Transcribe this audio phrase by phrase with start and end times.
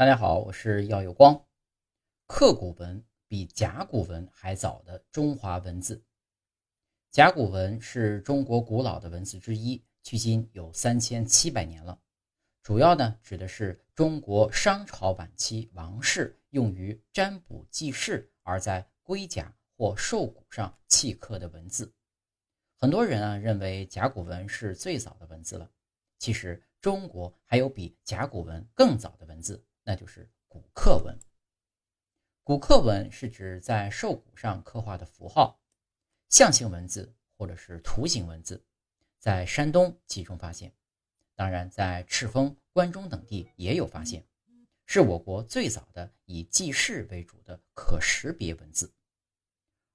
[0.00, 1.38] 大家好，我是耀有光。
[2.26, 6.02] 刻骨文比甲骨文还早的中华文字。
[7.10, 12.00] 甲骨文是中国古老的文字之一，距今有三千七百年了。
[12.62, 21.92] 主要呢指的是中国商朝晚期王室用于占卜记事，而在龟甲或兽骨上契刻的文字。
[22.78, 25.70] 很多人啊认为甲骨文是最早的文字了。
[26.18, 29.62] 其实中国还有比甲骨文更早的文字。
[29.84, 31.18] 那就是骨刻文。
[32.42, 35.60] 骨刻文是指在兽骨上刻画的符号、
[36.28, 38.64] 象形文字或者是图形文字，
[39.18, 40.72] 在山东集中发现，
[41.36, 44.26] 当然在赤峰、关中等地也有发现，
[44.86, 48.92] 是我国最早的以记事为主的可识别文字。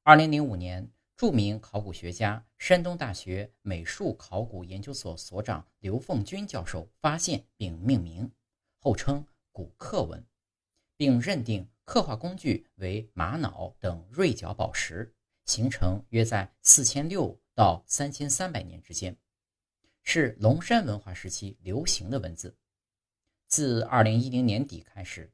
[0.03, 8.31] 二零零五年，著名考古学家、山东大学美术考古研究所所长刘凤军教授发现并命名，
[8.79, 9.25] 后称。
[9.55, 10.21] 古刻文，
[10.97, 19.15] 并认定刻画工具为玛瑙等锐角宝石，形成约在四千六到三千三百年之间，
[20.03, 22.57] 是龙山文化时期流行的文字。
[23.47, 25.31] 自二零一零年底开始，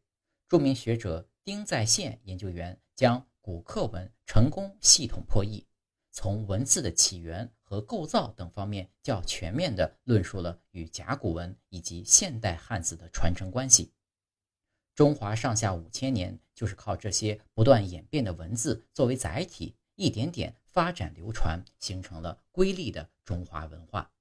[0.48, 5.66] 著名学者丁在宪研究员将古刻文成功系统破译，
[6.12, 13.92] 从文字的起源和构造等方面较全面地论述了与甲骨文以及现代汉字的传承关系。
[15.02, 24.12] 中华上下五千年，就是靠这些不断演变的文字作为载体，一点点发展流传，形成了瑰丽的中华文化。